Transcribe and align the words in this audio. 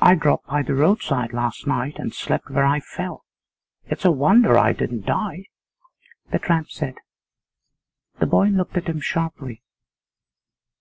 'I 0.00 0.14
dropped 0.14 0.46
by 0.46 0.62
the 0.62 0.76
roadside 0.76 1.32
last 1.32 1.66
night 1.66 1.98
and 1.98 2.14
slept 2.14 2.48
where 2.48 2.64
I 2.64 2.78
fell. 2.78 3.24
It's 3.86 4.04
a 4.04 4.12
wonder 4.12 4.56
I 4.56 4.72
didn't 4.72 5.04
die,' 5.04 5.46
the 6.30 6.38
tramp 6.38 6.70
said. 6.70 6.94
The 8.20 8.26
boy 8.26 8.50
looked 8.50 8.76
at 8.76 8.86
him 8.86 9.00
sharply. 9.00 9.64